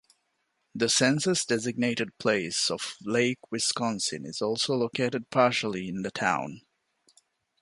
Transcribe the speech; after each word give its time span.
The 0.73 0.89
census-designated 0.89 2.17
place 2.17 2.71
of 2.71 2.95
Lake 3.03 3.37
Wisconsin 3.51 4.25
is 4.25 4.41
also 4.41 4.73
located 4.73 5.29
partially 5.29 5.87
in 5.89 6.01
the 6.01 6.09
town. 6.09 6.61